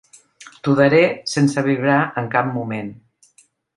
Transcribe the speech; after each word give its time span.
T'ho 0.67 0.73
daré 0.79 1.01
sense 1.33 1.65
vibrar 1.67 1.99
en 2.23 2.33
cap 2.37 2.51
moment. 2.57 2.91